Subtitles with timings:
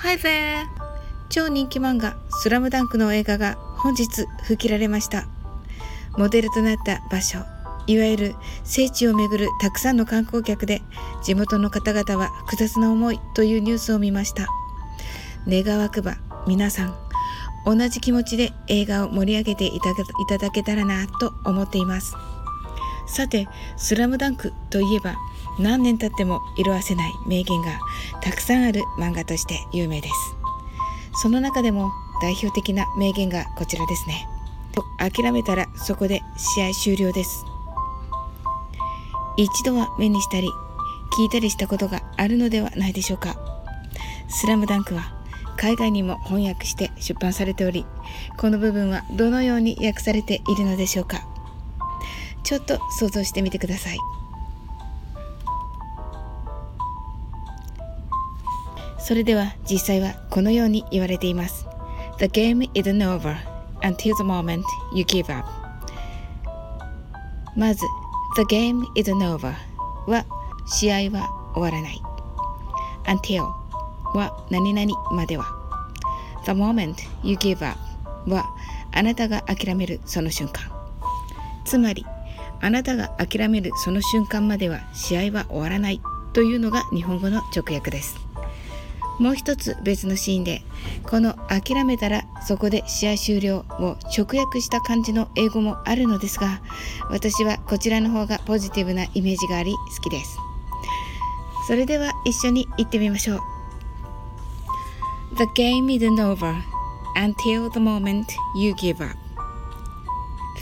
[0.00, 0.64] Hi there!
[1.28, 5.26] 超人気漫画スラムダンクの映画が本日吹きられました。
[6.16, 7.40] モデルとなった場所、
[7.88, 10.82] いわゆる聖地をめぐるたくさんの観光客で
[11.24, 14.46] 地元の方々は複雑な思いというニュースを見ました。
[15.48, 16.94] 願わくば皆さん
[17.66, 19.80] 同じ気持ちで映画を盛り上げてい
[20.28, 22.14] ただけたらなと思っています。
[23.08, 25.16] さて、スラムダンクといえば
[25.58, 27.80] 何年経っても色あせない名言が
[28.22, 30.14] たくさんある漫画として有名です。
[31.20, 31.90] その中でも
[32.22, 34.28] 代表的な名言がこちらですね。
[34.98, 37.44] 諦めたらそこで試合終了です。
[39.36, 40.48] 一度は目にしたり
[41.16, 43.36] 聞いたりしたことがあるのではないでしょうか。
[44.28, 45.12] スラムダンクは
[45.56, 47.84] 海外にも翻訳して出版されており
[48.36, 51.26] この部分はどのように訳されているのでしょうか。
[52.44, 53.98] ちょっと想像してみてください。
[59.08, 61.66] それでは実際はこのように言われています。
[62.18, 63.36] The game isn't over
[63.80, 65.48] until the moment you give up.
[67.56, 67.86] まず、
[68.36, 69.54] The game isn't over
[70.06, 70.26] は
[70.66, 72.02] 試合は終わらない。
[73.06, 73.44] until
[74.14, 75.46] は何々までは。
[76.44, 77.78] The moment you give up
[78.30, 78.54] は
[78.92, 80.70] あなたが諦めるその瞬間。
[81.64, 82.04] つまり、
[82.60, 86.02] あなたが諦めるその瞬間までは試合は終わらない
[86.34, 88.27] というのが日本語の直訳です。
[89.18, 90.62] もう一つ別のシーンで
[91.04, 96.60] この「諦めたらそこで試合終了」を直訳した感じの英語もあるのですが
[97.10, 100.38] 私はこちらの方がポジティブなイメージがあり好きです。
[101.66, 103.40] それでは一緒に行ってみましょう。
[105.36, 106.54] The game isn't over
[107.16, 108.24] until the moment
[108.56, 109.16] you give up.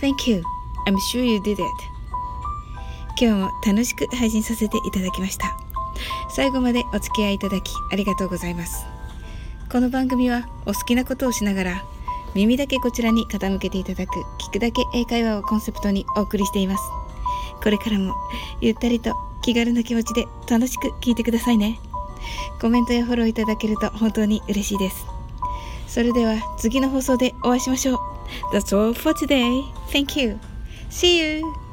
[0.00, 0.42] Thank you.
[0.86, 1.96] I'm sure you did it.
[3.18, 5.65] 今日も楽しく配信させていただきました
[6.36, 8.84] 最後までお付き合いいただきありがとうございます
[9.72, 11.84] この番組はお好きなことをしながら
[12.34, 16.84] 耳だけこちらに傾けていただく聞くだけ英会話をコンセプトにお送りしています
[17.62, 18.14] これからも
[18.60, 21.80] ゆったりと気軽な気持ちで楽しく聞いてくださいね
[22.60, 25.06] コメントやフォローいただけると本当に嬉しいです
[25.88, 27.98] それでは次の放送でお会いしましょう
[28.52, 29.62] That's all for today.
[29.90, 30.38] Thank you.
[30.90, 31.65] See you.